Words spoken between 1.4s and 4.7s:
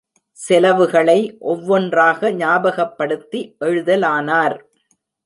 ஒவ்வொன்றாக ஞாபகப்படுத்தி எழுதலானார்.